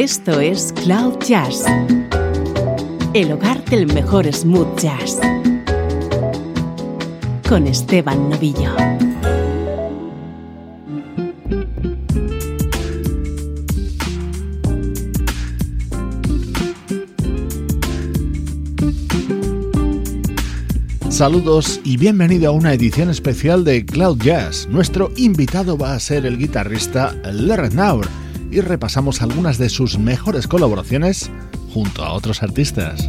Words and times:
Esto 0.00 0.38
es 0.38 0.72
Cloud 0.84 1.18
Jazz, 1.26 1.64
el 3.14 3.32
hogar 3.32 3.64
del 3.64 3.92
mejor 3.92 4.32
smooth 4.32 4.78
jazz, 4.78 5.18
con 7.48 7.66
Esteban 7.66 8.30
Novillo. 8.30 8.76
Saludos 21.08 21.80
y 21.82 21.96
bienvenido 21.96 22.50
a 22.50 22.52
una 22.52 22.72
edición 22.72 23.10
especial 23.10 23.64
de 23.64 23.84
Cloud 23.84 24.18
Jazz. 24.22 24.68
Nuestro 24.70 25.10
invitado 25.16 25.76
va 25.76 25.94
a 25.94 25.98
ser 25.98 26.24
el 26.24 26.38
guitarrista 26.38 27.16
Larry 27.24 27.74
Naur 27.74 28.06
y 28.50 28.60
repasamos 28.60 29.22
algunas 29.22 29.58
de 29.58 29.68
sus 29.68 29.98
mejores 29.98 30.46
colaboraciones 30.46 31.30
junto 31.72 32.04
a 32.04 32.12
otros 32.12 32.42
artistas. 32.42 33.08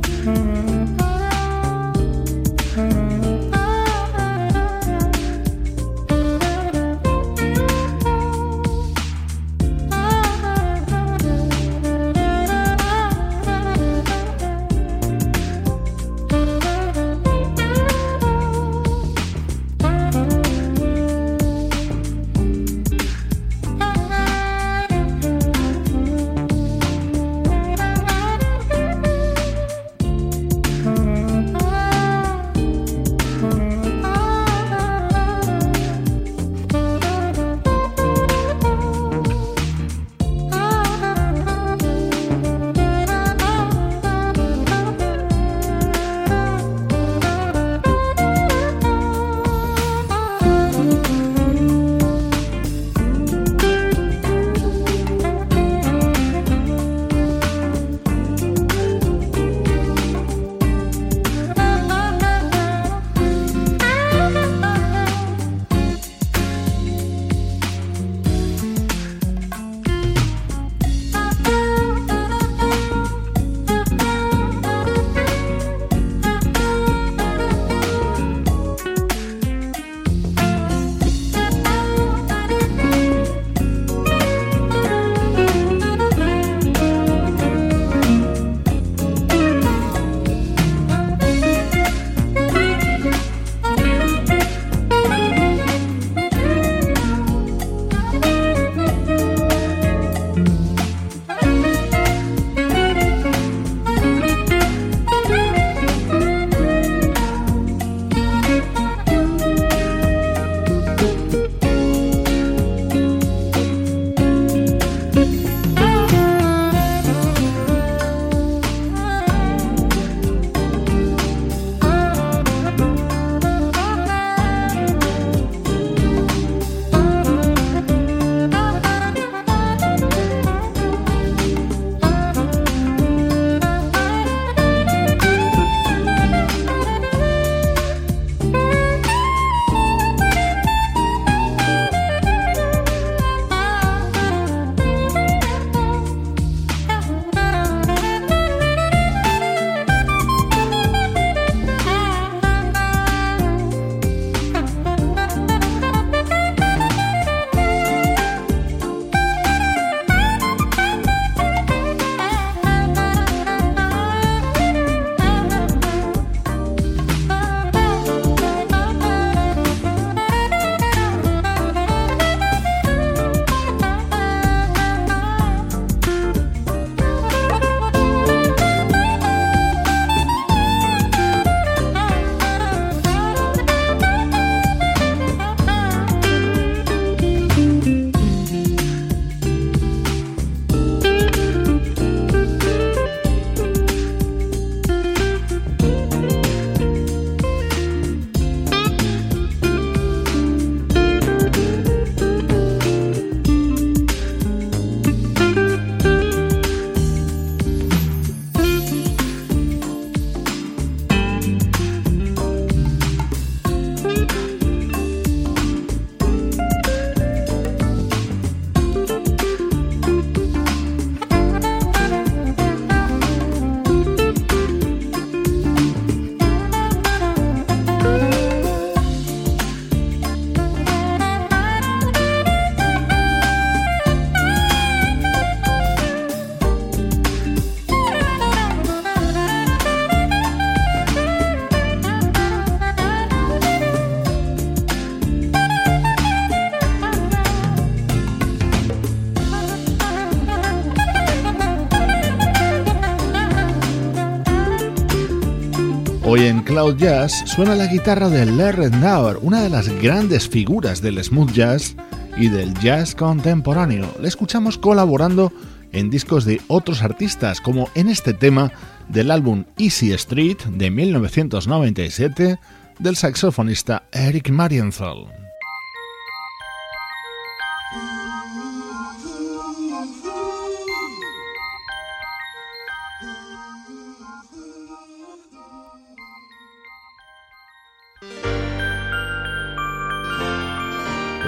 Cloud 256.79 256.95
Jazz 256.95 257.43
suena 257.45 257.75
la 257.75 257.87
guitarra 257.87 258.29
de 258.29 258.45
Larry 258.45 258.89
Naur, 258.89 259.37
una 259.41 259.61
de 259.61 259.69
las 259.69 259.89
grandes 260.01 260.47
figuras 260.47 261.01
del 261.01 261.21
smooth 261.21 261.51
jazz 261.51 261.93
y 262.37 262.47
del 262.47 262.73
jazz 262.75 263.15
contemporáneo. 263.15 264.09
Le 264.21 264.29
escuchamos 264.29 264.77
colaborando 264.77 265.51
en 265.91 266.09
discos 266.09 266.45
de 266.45 266.61
otros 266.69 267.03
artistas, 267.03 267.59
como 267.59 267.89
en 267.95 268.07
este 268.07 268.33
tema 268.33 268.71
del 269.09 269.29
álbum 269.29 269.65
Easy 269.77 270.13
Street 270.13 270.59
de 270.69 270.89
1997 270.89 272.57
del 272.97 273.15
saxofonista 273.17 274.03
Eric 274.13 274.49
Marienthal. 274.49 275.38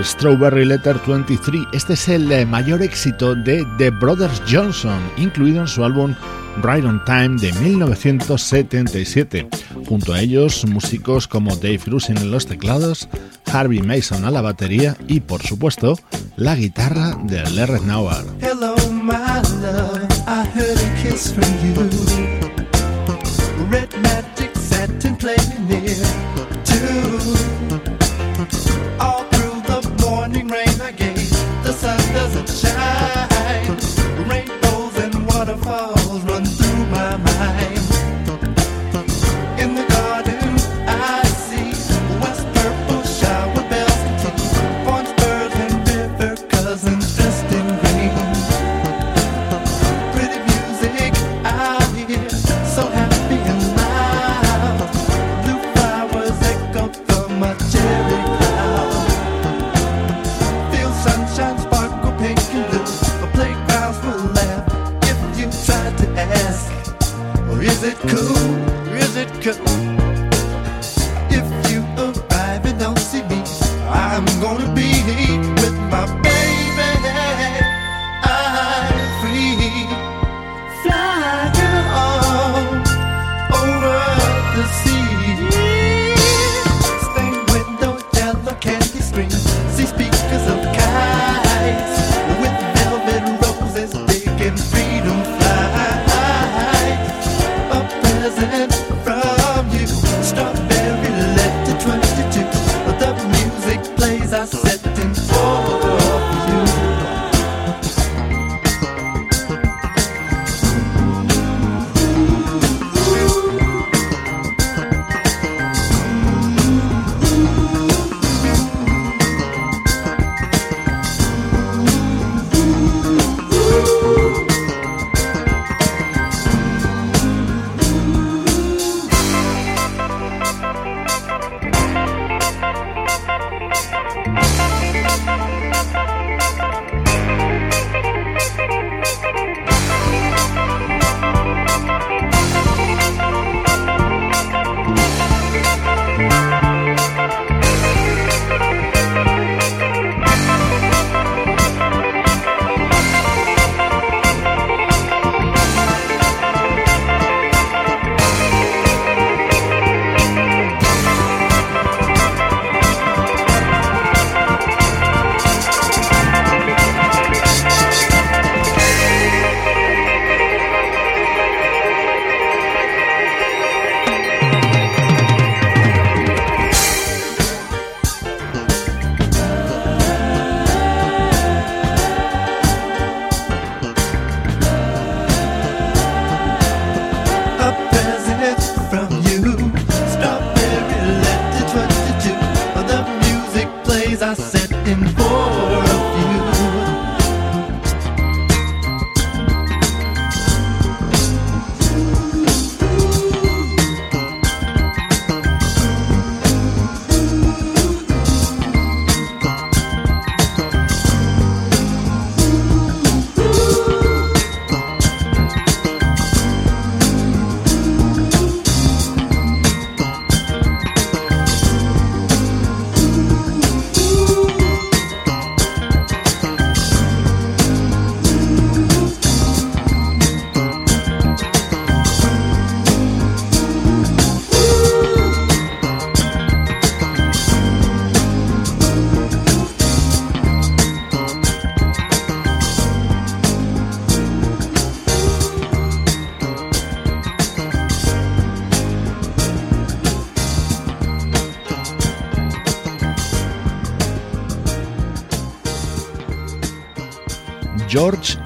Strawberry 0.04 0.66
Letter 0.66 1.00
23. 1.06 1.68
Este 1.74 1.94
es 1.94 2.10
el 2.10 2.32
eh, 2.32 2.46
mayor 2.46 2.82
éxito 2.82 3.36
de 3.36 3.66
The 3.78 3.90
Brothers 3.90 4.42
Johnson, 4.50 5.00
incluido 5.18 5.62
en 5.62 5.68
su 5.68 5.84
álbum 5.84 6.16
Right 6.64 6.86
on 6.86 7.04
Time 7.06 7.38
de 7.40 7.52
1977. 7.54 9.48
Junto 9.88 10.14
a 10.14 10.22
ellos, 10.22 10.66
músicos 10.66 11.28
como 11.28 11.56
Dave 11.56 11.80
Grusin 11.86 12.18
en 12.18 12.32
los 12.32 12.46
teclados, 12.46 13.08
Harvey 13.52 13.82
Mason 13.82 14.26
a 14.26 14.32
la 14.32 14.42
batería 14.42 14.96
y, 15.08 15.20
por 15.22 15.42
supuesto, 15.42 15.98
la 16.36 16.56
guitarra 16.56 17.18
de 17.24 17.42
Larry 17.52 17.82
Nauer. 17.82 18.26
Hello, 18.42 18.76
my 18.92 19.14
love. 19.62 20.08
I 20.28 20.46
heard 20.56 20.78
a 20.78 21.02
kiss 21.02 21.34
from 21.34 21.46
you. 21.64 22.31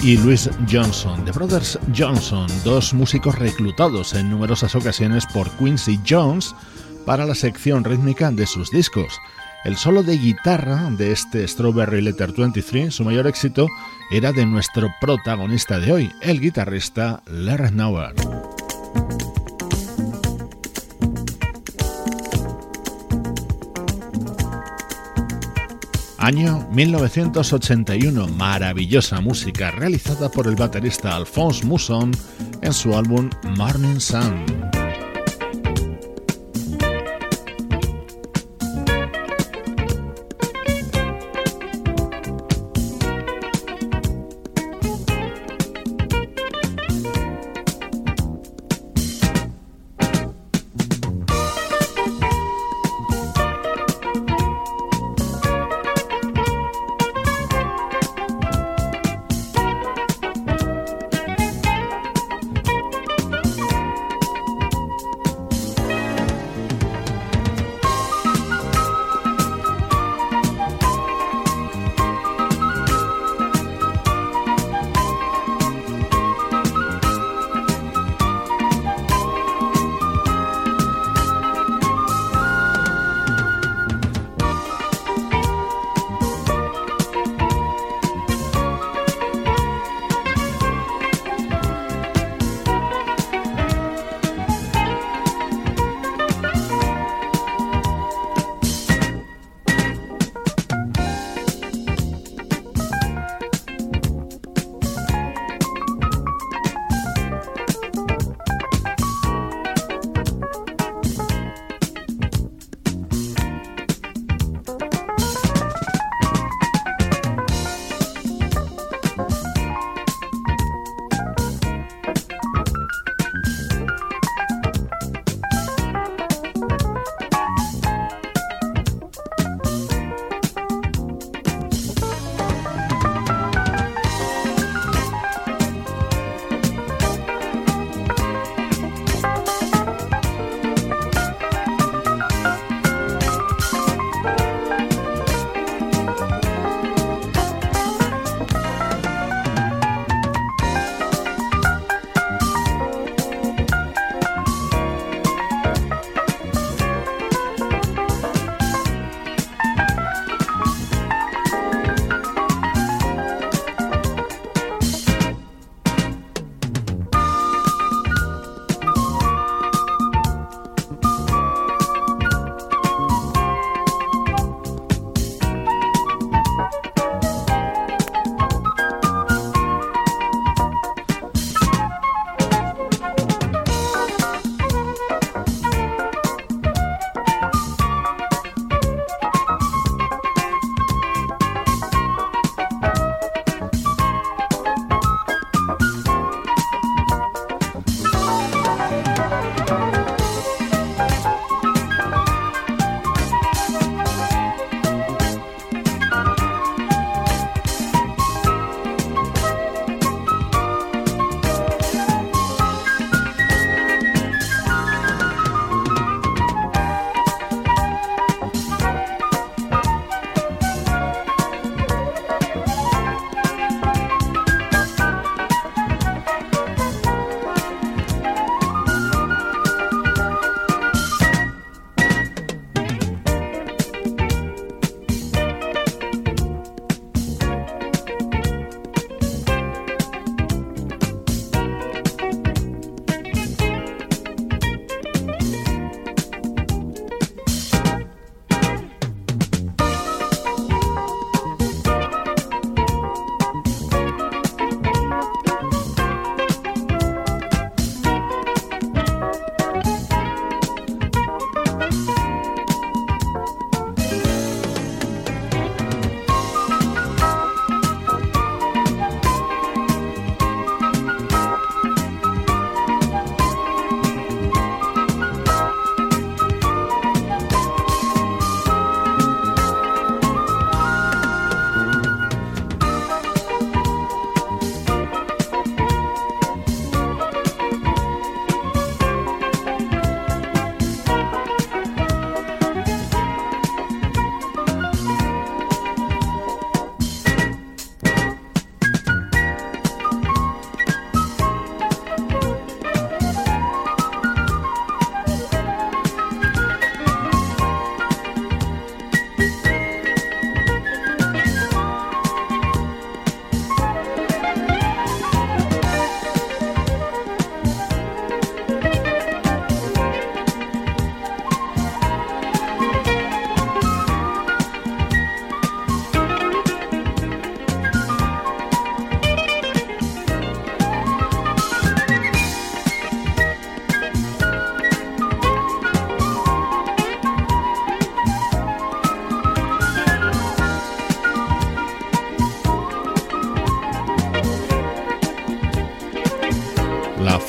Y 0.01 0.17
Louis 0.17 0.50
Johnson, 0.72 1.25
The 1.25 1.32
Brothers 1.32 1.79
Johnson, 1.96 2.48
dos 2.63 2.94
músicos 2.94 3.38
reclutados 3.38 4.13
en 4.13 4.29
numerosas 4.29 4.75
ocasiones 4.75 5.25
por 5.25 5.50
Quincy 5.58 6.00
Jones 6.08 6.55
para 7.05 7.25
la 7.25 7.36
sección 7.36 7.84
rítmica 7.84 8.32
de 8.32 8.46
sus 8.46 8.72
discos. 8.72 9.20
El 9.65 9.77
solo 9.77 10.03
de 10.03 10.17
guitarra 10.17 10.89
de 10.91 11.12
este 11.12 11.48
Strawberry 11.48 12.01
Letter 12.01 12.32
23, 12.32 12.94
su 12.94 13.03
mayor 13.03 13.27
éxito, 13.27 13.67
era 14.12 14.32
de 14.32 14.46
nuestro 14.46 14.89
protagonista 15.01 15.79
de 15.79 15.91
hoy, 15.91 16.12
el 16.22 16.39
guitarrista 16.39 17.24
Larry 17.25 17.72
Nauer. 17.72 18.13
Año 26.25 26.67
1981, 26.72 28.27
maravillosa 28.29 29.22
música 29.22 29.70
realizada 29.70 30.27
por 30.27 30.48
el 30.48 30.55
baterista 30.55 31.15
Alphonse 31.15 31.63
Mousson 31.63 32.13
en 32.63 32.74
su 32.74 32.98
álbum 32.98 33.29
Morning 33.55 34.00
Sun. 34.00 34.75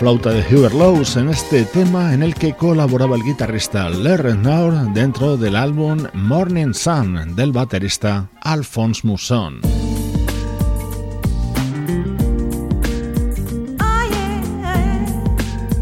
Flauta 0.06 0.30
de 0.30 0.56
Hubert 0.56 0.75
Lowes 0.75 1.16
en 1.16 1.30
este 1.30 1.64
tema 1.64 2.14
en 2.14 2.22
el 2.22 2.36
que 2.36 2.54
colaboraba 2.54 3.16
el 3.16 3.25
guitarrista 3.25 3.90
Larry 3.90 4.38
Naur 4.38 4.92
dentro 4.92 5.36
del 5.36 5.56
álbum 5.56 5.98
Morning 6.14 6.75
Sun 6.75 7.34
del 7.34 7.50
baterista 7.50 8.30
Alphonse 8.40 9.04
Mousson. 9.04 9.62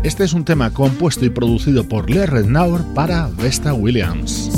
Este 0.03 0.25
es 0.25 0.33
un 0.33 0.47
tema 0.47 0.73
compuesto 0.73 1.27
y 1.27 1.29
producido 1.29 1.87
por 1.87 2.09
Larry 2.09 2.47
Naur 2.47 2.83
para 2.95 3.29
Vesta 3.29 3.75
Williams. 3.75 4.54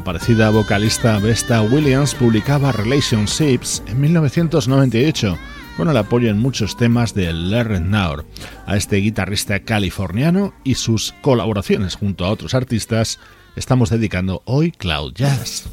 Desaparecida 0.00 0.48
vocalista 0.48 1.18
Vesta 1.18 1.60
Williams 1.60 2.14
publicaba 2.14 2.72
Relationships 2.72 3.82
en 3.86 4.00
1998 4.00 5.36
con 5.76 5.90
el 5.90 5.96
apoyo 5.98 6.30
en 6.30 6.38
muchos 6.38 6.74
temas 6.78 7.12
de 7.12 7.30
Larry 7.34 7.80
Naur. 7.80 8.24
A 8.64 8.78
este 8.78 8.96
guitarrista 8.96 9.60
californiano 9.60 10.54
y 10.64 10.76
sus 10.76 11.12
colaboraciones 11.20 11.96
junto 11.96 12.24
a 12.24 12.30
otros 12.30 12.54
artistas 12.54 13.18
estamos 13.56 13.90
dedicando 13.90 14.42
hoy 14.46 14.72
Cloud 14.72 15.12
Jazz. 15.12 15.68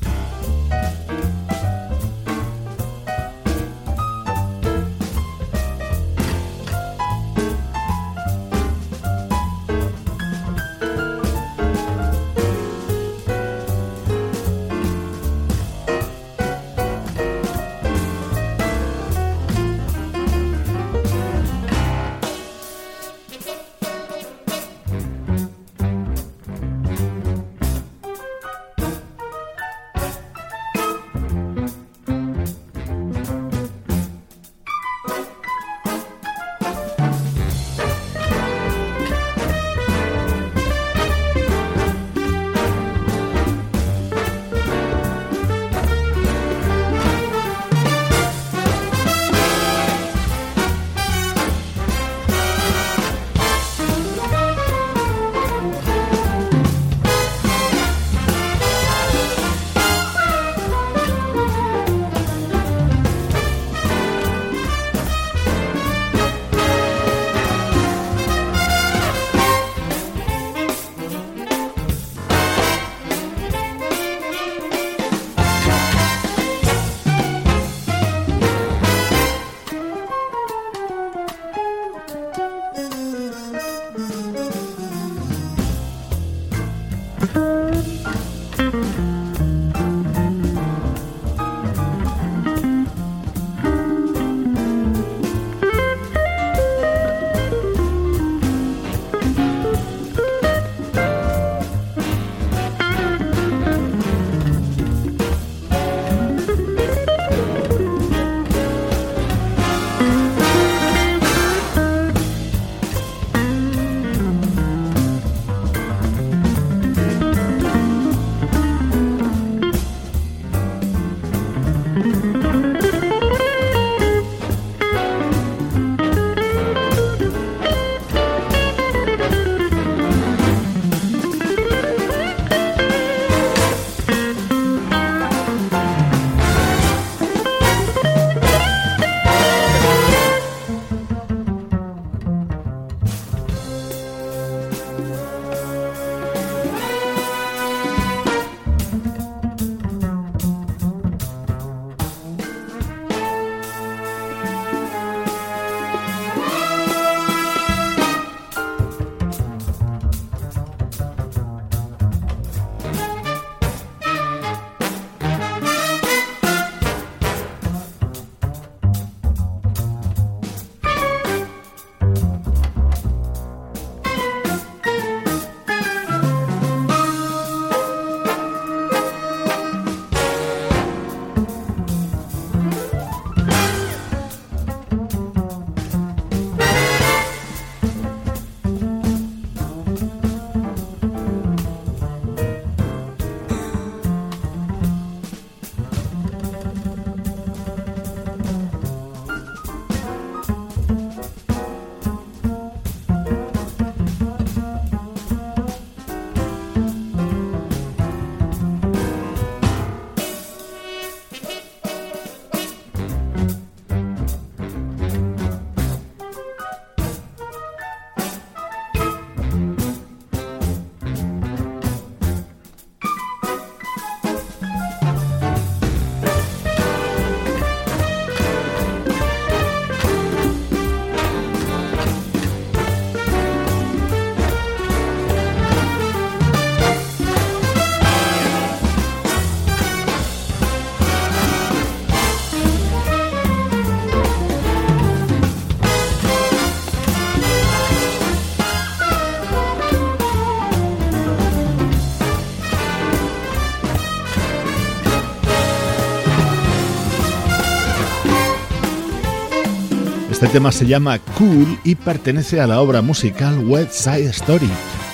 Este 260.48 260.60
tema 260.60 260.72
se 260.72 260.88
llama 260.88 261.20
Cool 261.38 261.78
y 261.84 261.96
pertenece 261.96 262.62
a 262.62 262.68
la 262.68 262.80
obra 262.80 263.02
musical 263.02 263.68
West 263.68 263.92
Side 263.92 264.30
Story. 264.30 264.70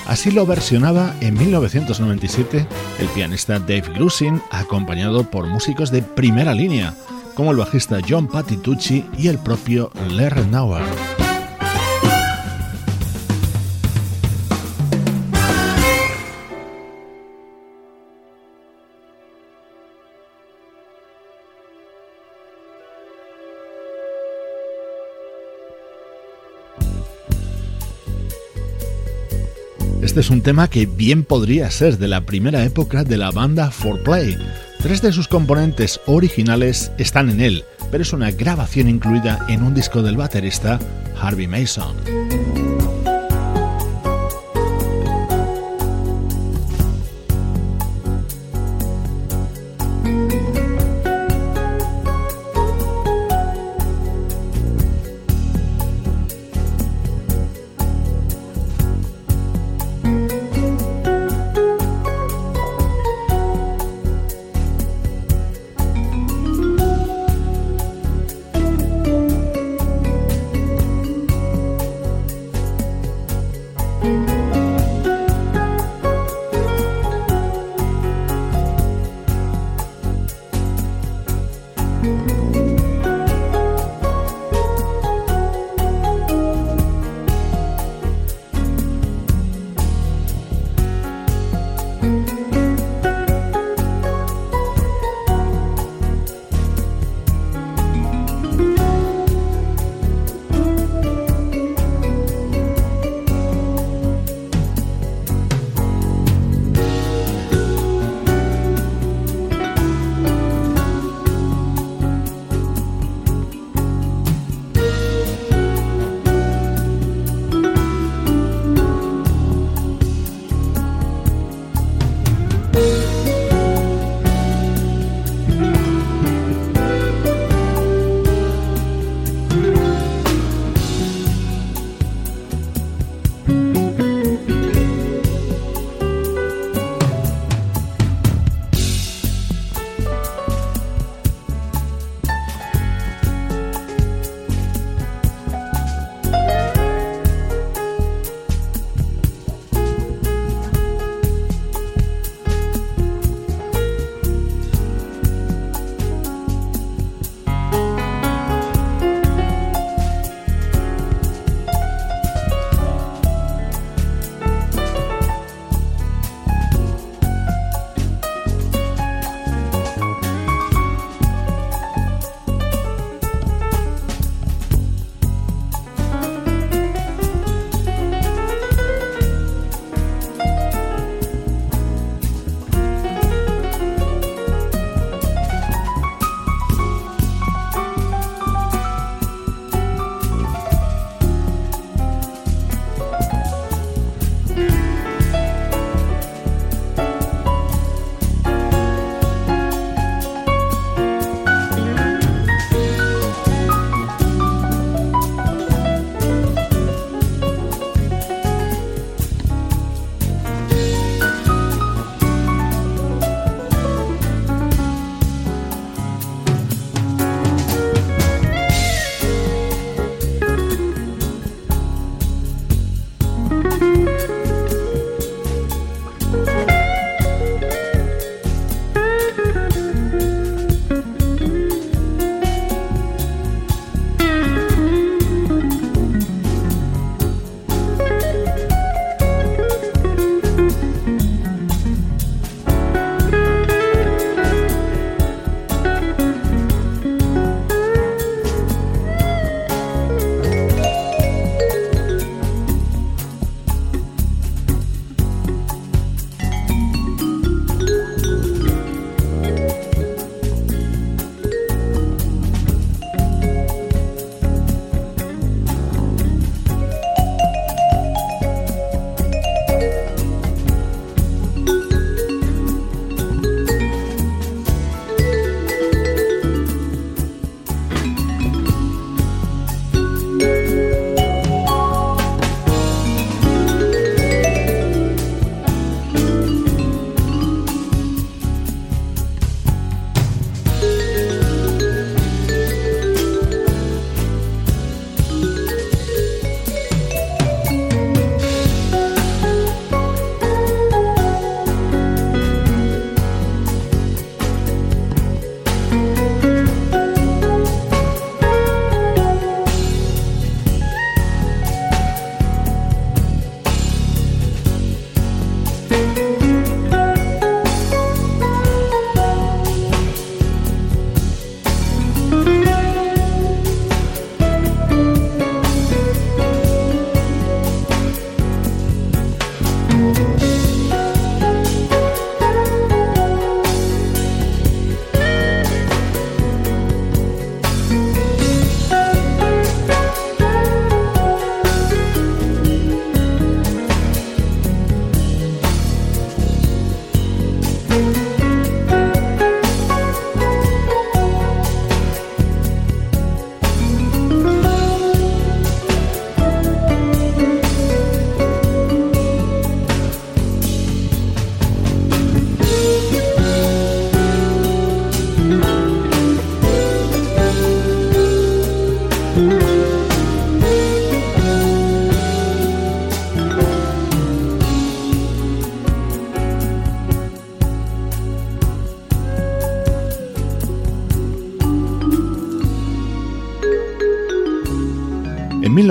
Así 0.06 0.30
lo 0.30 0.46
versionaba 0.46 1.12
en 1.20 1.36
1997 1.36 2.64
el 3.00 3.08
pianista 3.08 3.58
Dave 3.58 3.82
Grusin, 3.96 4.40
acompañado 4.52 5.28
por 5.28 5.48
músicos 5.48 5.90
de 5.90 6.02
primera 6.02 6.54
línea, 6.54 6.94
como 7.34 7.50
el 7.50 7.56
bajista 7.56 7.98
John 8.08 8.28
Patitucci 8.28 9.06
y 9.18 9.26
el 9.26 9.40
propio 9.40 9.90
Larry 10.08 10.46
Nauer. 10.46 10.84
Este 30.14 30.20
es 30.20 30.30
un 30.30 30.42
tema 30.42 30.70
que 30.70 30.86
bien 30.86 31.24
podría 31.24 31.68
ser 31.72 31.98
de 31.98 32.06
la 32.06 32.20
primera 32.20 32.62
época 32.64 33.02
de 33.02 33.16
la 33.16 33.32
banda 33.32 33.72
4Play. 33.72 34.38
Tres 34.80 35.02
de 35.02 35.10
sus 35.10 35.26
componentes 35.26 36.00
originales 36.06 36.92
están 36.98 37.30
en 37.30 37.40
él, 37.40 37.64
pero 37.90 38.04
es 38.04 38.12
una 38.12 38.30
grabación 38.30 38.88
incluida 38.88 39.44
en 39.48 39.64
un 39.64 39.74
disco 39.74 40.02
del 40.02 40.16
baterista 40.16 40.78
Harvey 41.20 41.48
Mason. 41.48 41.96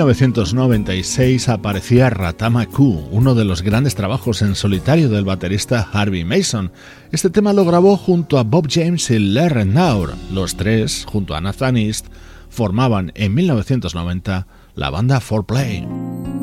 1996 0.04 1.48
aparecía 1.48 2.10
Ratama 2.10 2.66
Q, 2.66 3.08
uno 3.10 3.34
de 3.34 3.46
los 3.46 3.62
grandes 3.62 3.94
trabajos 3.94 4.42
en 4.42 4.54
solitario 4.54 5.08
del 5.08 5.24
baterista 5.24 5.88
Harvey 5.92 6.24
Mason. 6.24 6.72
Este 7.10 7.30
tema 7.30 7.54
lo 7.54 7.64
grabó 7.64 7.96
junto 7.96 8.38
a 8.38 8.42
Bob 8.42 8.66
James 8.70 9.10
y 9.10 9.18
Larry 9.18 9.64
Naur. 9.64 10.14
Los 10.30 10.56
tres, 10.56 11.06
junto 11.08 11.34
a 11.34 11.40
Nathan 11.40 11.78
East, 11.78 12.08
formaban 12.50 13.12
en 13.14 13.32
1990 13.32 14.46
la 14.74 14.90
banda 14.90 15.20
4Play. 15.20 16.33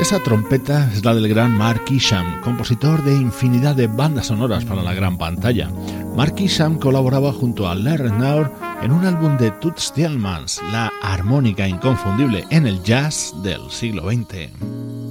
Esa 0.00 0.18
trompeta 0.18 0.90
es 0.94 1.04
la 1.04 1.14
del 1.14 1.28
gran 1.28 1.52
Mark 1.52 1.84
Isham, 1.90 2.40
compositor 2.40 3.04
de 3.04 3.14
infinidad 3.14 3.76
de 3.76 3.86
bandas 3.86 4.28
sonoras 4.28 4.64
para 4.64 4.82
la 4.82 4.94
gran 4.94 5.18
pantalla. 5.18 5.70
Mark 6.16 6.34
Isham 6.38 6.78
colaboraba 6.78 7.34
junto 7.34 7.68
a 7.68 7.74
Larry 7.74 8.10
Naur 8.10 8.50
en 8.80 8.92
un 8.92 9.04
álbum 9.04 9.36
de 9.36 9.50
Toots 9.50 9.92
Thielmans, 9.92 10.62
la 10.72 10.90
armónica 11.02 11.68
inconfundible 11.68 12.46
en 12.48 12.66
el 12.66 12.82
jazz 12.82 13.34
del 13.42 13.70
siglo 13.70 14.10
XX. 14.10 15.09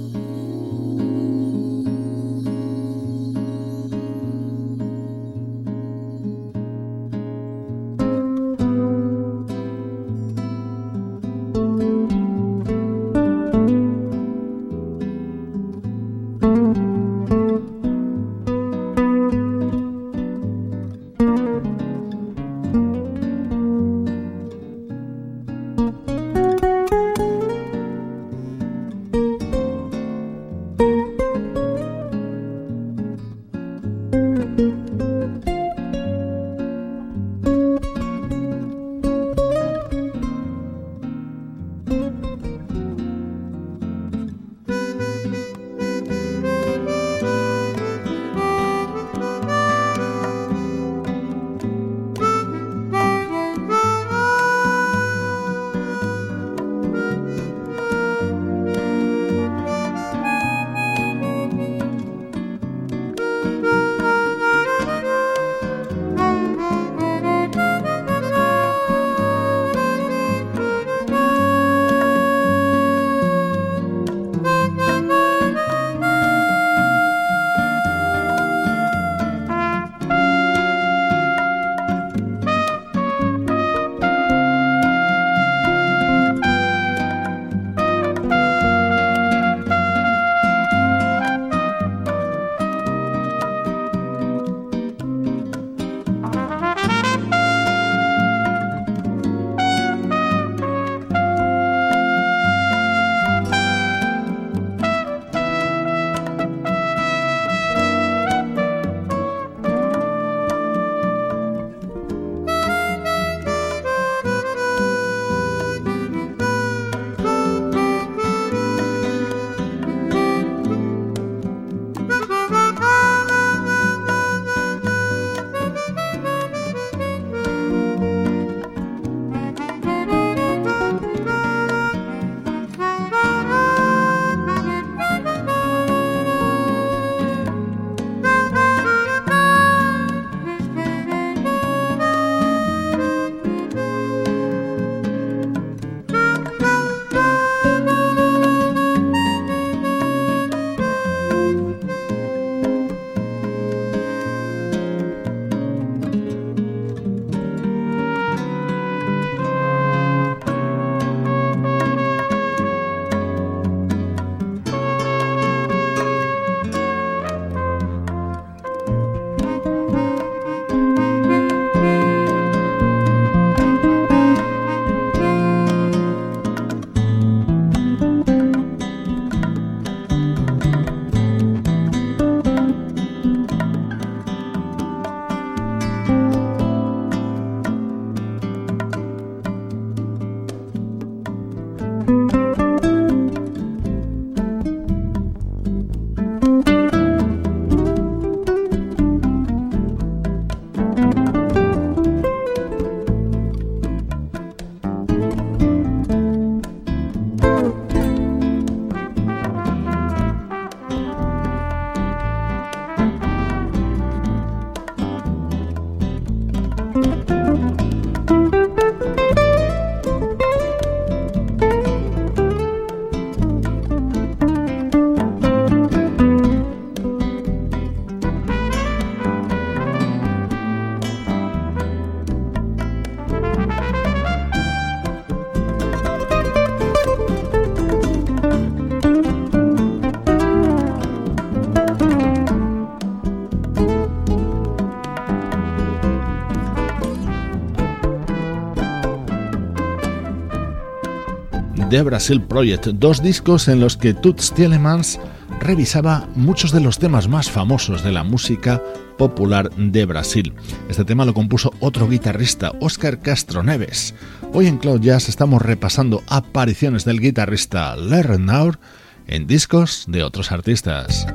The 251.90 252.02
Brasil 252.02 252.40
Project, 252.40 252.86
dos 252.86 253.20
discos 253.20 253.66
en 253.66 253.80
los 253.80 253.96
que 253.96 254.14
Toots 254.14 254.54
Thielemans 254.54 255.18
revisaba 255.58 256.28
muchos 256.36 256.70
de 256.70 256.80
los 256.80 257.00
temas 257.00 257.26
más 257.26 257.50
famosos 257.50 258.04
de 258.04 258.12
la 258.12 258.22
música 258.22 258.80
popular 259.18 259.70
de 259.74 260.06
Brasil. 260.06 260.54
Este 260.88 261.04
tema 261.04 261.24
lo 261.24 261.34
compuso 261.34 261.72
otro 261.80 262.08
guitarrista, 262.08 262.72
Oscar 262.78 263.18
Castro 263.18 263.64
Neves. 263.64 264.14
Hoy 264.52 264.68
en 264.68 264.78
Cloud 264.78 265.00
Jazz 265.00 265.28
estamos 265.28 265.62
repasando 265.62 266.22
apariciones 266.28 267.04
del 267.04 267.18
guitarrista 267.18 267.96
Lerner 267.96 268.78
en 269.26 269.48
discos 269.48 270.04
de 270.06 270.22
otros 270.22 270.52
artistas. 270.52 271.26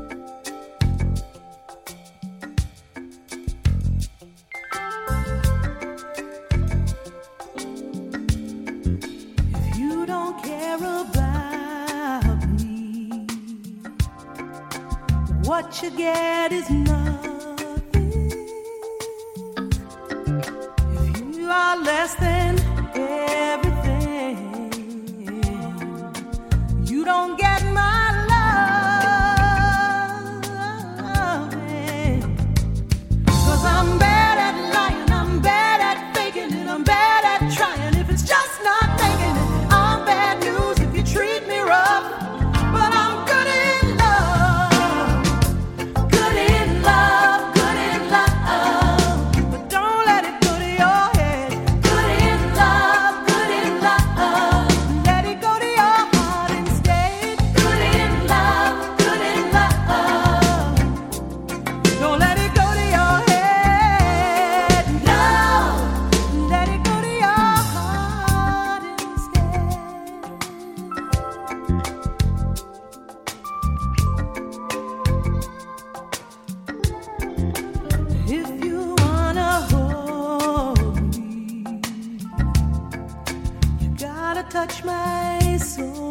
is 16.55 16.69
not. 16.69 16.94
touch 84.67 84.83
my 84.83 85.57
soul. 85.57 86.04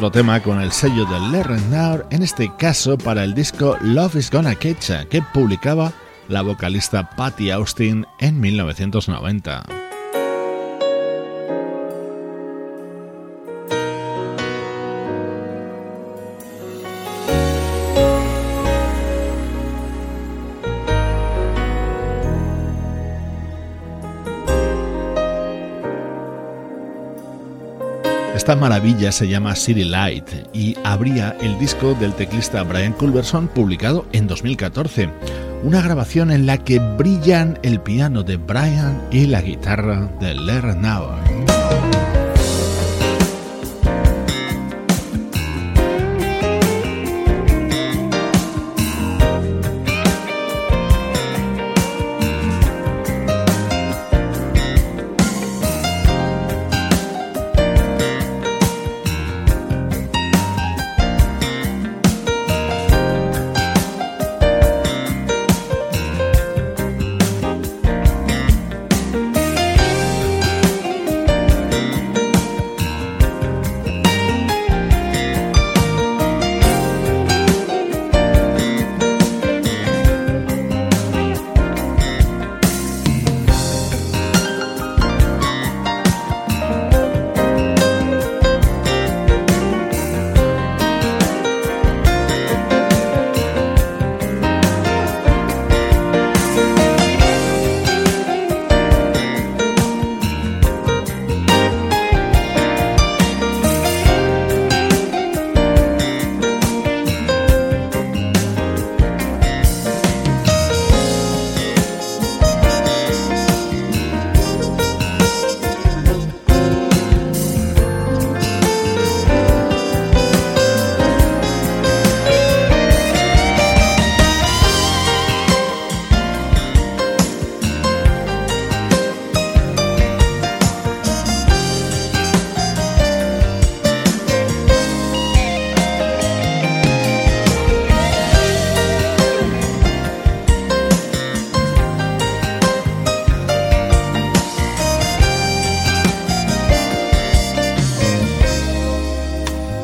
otro 0.00 0.10
tema 0.10 0.40
con 0.40 0.62
el 0.62 0.72
sello 0.72 1.04
de 1.04 1.20
Le 1.30 1.42
Renard, 1.42 2.06
en 2.08 2.22
este 2.22 2.50
caso 2.56 2.96
para 2.96 3.22
el 3.22 3.34
disco 3.34 3.76
Love 3.82 4.16
is 4.16 4.30
Gonna 4.30 4.54
Catch 4.54 5.06
que 5.10 5.20
publicaba 5.20 5.92
la 6.26 6.40
vocalista 6.40 7.10
Patty 7.10 7.50
Austin 7.50 8.06
en 8.18 8.40
1990. 8.40 9.79
Esta 28.50 28.60
maravilla 28.60 29.12
se 29.12 29.28
llama 29.28 29.54
City 29.54 29.84
Light 29.84 30.28
y 30.52 30.76
abría 30.82 31.36
el 31.40 31.56
disco 31.60 31.94
del 31.94 32.12
teclista 32.14 32.64
Brian 32.64 32.92
Culberson 32.92 33.46
publicado 33.46 34.06
en 34.12 34.26
2014. 34.26 35.08
Una 35.62 35.80
grabación 35.80 36.32
en 36.32 36.46
la 36.46 36.58
que 36.58 36.80
brillan 36.80 37.60
el 37.62 37.80
piano 37.80 38.24
de 38.24 38.38
Brian 38.38 39.00
y 39.12 39.26
la 39.26 39.40
guitarra 39.40 40.10
de 40.18 40.34
Lerner 40.34 41.30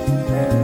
Yeah. 0.06 0.55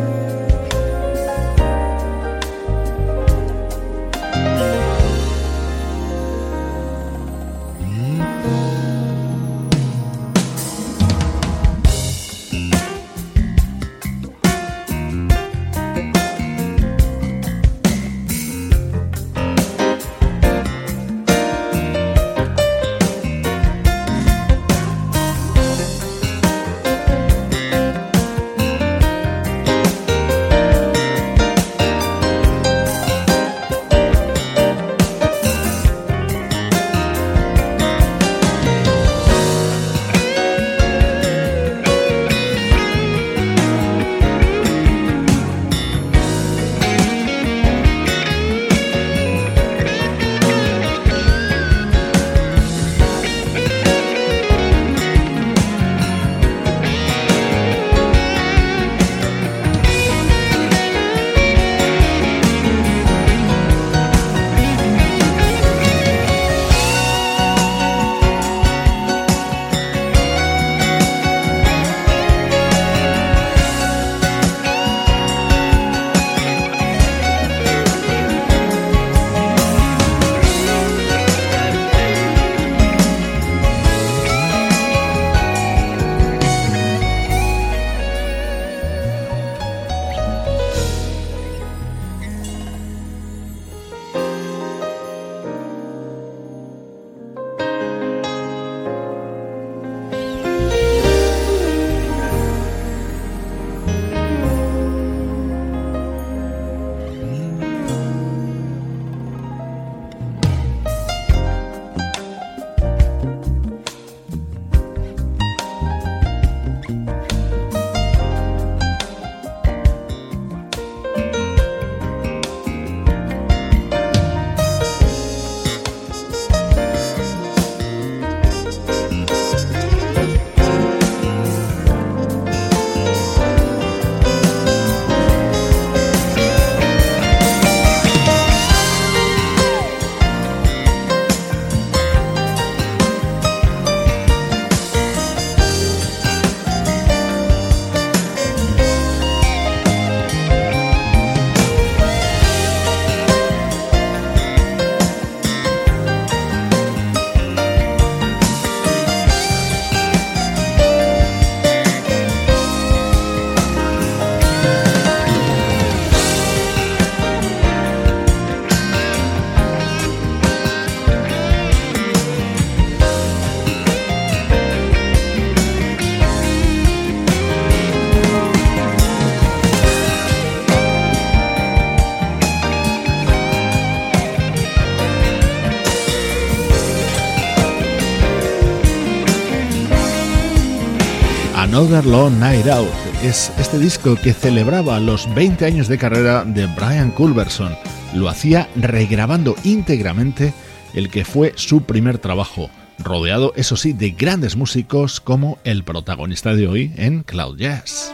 Another 191.73 192.05
Long 192.05 192.39
Night 192.39 192.67
Out. 192.67 192.87
Es 193.25 193.51
este 193.59 193.79
disco 193.79 194.15
que 194.23 194.35
celebraba 194.35 195.01
los 195.01 195.27
20 195.35 195.65
años 195.65 195.89
de 195.89 195.97
carrera 195.97 196.45
de 196.45 196.67
Brian 196.67 197.11
Culberson. 197.11 197.75
Lo 198.13 198.29
hacía 198.29 198.69
regrabando 198.77 199.57
íntegramente 199.65 200.53
el 200.93 201.09
que 201.09 201.25
fue 201.25 201.55
su 201.57 201.85
primer 201.85 202.19
trabajo, 202.19 202.69
rodeado, 202.99 203.55
eso 203.57 203.77
sí, 203.79 203.95
de 203.95 204.11
grandes 204.11 204.55
músicos 204.55 205.19
como 205.23 205.57
el 205.65 205.83
protagonista 205.83 206.55
de 206.55 206.69
hoy 206.69 206.93
en 206.97 207.23
Cloud 207.23 207.57
Jazz. 207.57 208.12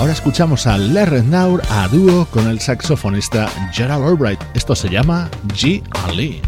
Ahora 0.00 0.14
escuchamos 0.14 0.66
a 0.66 0.78
Larry 0.78 1.20
Naur 1.20 1.60
a 1.68 1.86
dúo 1.86 2.24
con 2.30 2.48
el 2.48 2.58
saxofonista 2.58 3.50
Gerald 3.70 4.02
Albright. 4.02 4.40
Esto 4.54 4.74
se 4.74 4.88
llama 4.88 5.28
G. 5.48 5.82
Ali. 6.06 6.40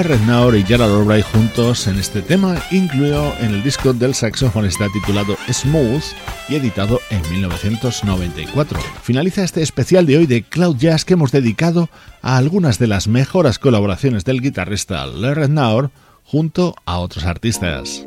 Lerret 0.00 0.22
Naur 0.22 0.56
y 0.56 0.62
Gerald 0.62 0.94
Albright 0.94 1.26
juntos 1.26 1.86
en 1.86 1.98
este 1.98 2.22
tema, 2.22 2.56
incluido 2.70 3.34
en 3.38 3.52
el 3.52 3.62
disco 3.62 3.92
del 3.92 4.14
saxofonista 4.14 4.86
titulado 4.94 5.36
Smooth 5.52 6.02
y 6.48 6.54
editado 6.54 7.00
en 7.10 7.20
1994. 7.30 8.80
Finaliza 9.02 9.44
este 9.44 9.60
especial 9.60 10.06
de 10.06 10.16
hoy 10.16 10.26
de 10.26 10.42
Cloud 10.42 10.78
Jazz 10.78 11.04
que 11.04 11.12
hemos 11.12 11.32
dedicado 11.32 11.90
a 12.22 12.38
algunas 12.38 12.78
de 12.78 12.86
las 12.86 13.08
mejores 13.08 13.58
colaboraciones 13.58 14.24
del 14.24 14.40
guitarrista 14.40 15.06
Lerret 15.06 15.50
Naur 15.50 15.90
junto 16.24 16.76
a 16.86 16.98
otros 16.98 17.26
artistas. 17.26 18.06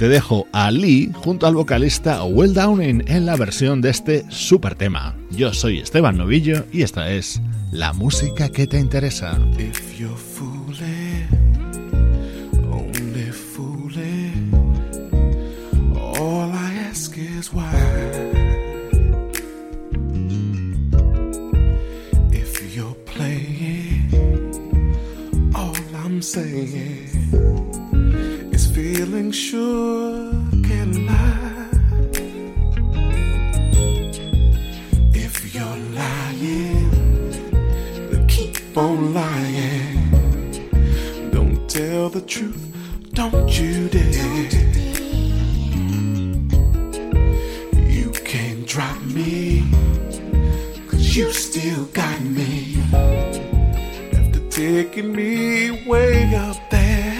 Te 0.00 0.08
dejo 0.08 0.46
a 0.52 0.70
Lee 0.70 1.12
junto 1.12 1.46
al 1.46 1.54
vocalista 1.54 2.24
Well 2.24 2.54
Downing 2.54 3.04
en 3.06 3.26
la 3.26 3.36
versión 3.36 3.82
de 3.82 3.90
este 3.90 4.24
super 4.30 4.74
tema. 4.74 5.14
Yo 5.30 5.52
soy 5.52 5.78
Esteban 5.78 6.16
Novillo 6.16 6.64
y 6.72 6.80
esta 6.80 7.10
es 7.12 7.42
la 7.70 7.92
música 7.92 8.48
que 8.48 8.66
te 8.66 8.78
interesa. 8.78 9.38
If 9.58 9.98
you're 9.98 10.16
fooling, 10.16 11.28
all 25.52 25.74
I'm 25.94 26.22
saying 26.22 26.89
feeling 29.20 29.32
sure 29.32 30.32
can 30.62 31.06
lie. 31.06 31.68
If 35.12 35.54
you're 35.54 35.78
lying, 35.94 36.90
then 38.10 38.26
keep 38.26 38.76
on 38.76 39.12
lying. 39.12 40.10
Don't 41.30 41.68
tell 41.68 42.08
the 42.08 42.22
truth, 42.22 42.74
don't 43.12 43.48
you 43.58 43.88
dare. 43.88 44.48
You 47.96 48.10
can't 48.24 48.66
drop 48.66 49.02
me, 49.02 49.64
cause 50.88 51.16
you 51.16 51.30
still 51.32 51.84
got 51.92 52.20
me. 52.22 52.76
After 54.14 54.40
taking 54.48 55.12
me 55.12 55.84
way 55.86 56.34
up 56.34 56.56
there. 56.70 57.19